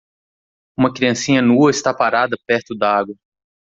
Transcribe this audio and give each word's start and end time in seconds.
Uma 0.75 0.91
criancinha 0.91 1.43
nua 1.43 1.69
está 1.69 1.93
parada 1.93 2.35
perto 2.47 2.73
da 2.75 2.91
água. 2.91 3.15